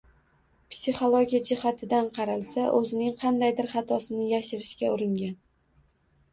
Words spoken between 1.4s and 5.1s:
jihatidan qaralsa, o‘zining qandaydir xatosini yashirishga